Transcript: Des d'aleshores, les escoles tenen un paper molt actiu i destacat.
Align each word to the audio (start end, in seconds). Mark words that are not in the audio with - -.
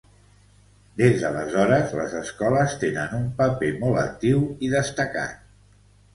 Des 1.01 1.19
d'aleshores, 1.23 1.93
les 1.99 2.15
escoles 2.21 2.73
tenen 2.85 3.15
un 3.19 3.29
paper 3.43 3.71
molt 3.85 4.01
actiu 4.07 4.43
i 4.69 4.73
destacat. 4.75 5.47